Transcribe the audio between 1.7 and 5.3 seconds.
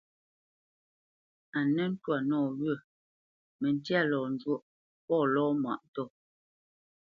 nə́ ntwâ nɔwyə̂, məntya lɔ njwóʼ pô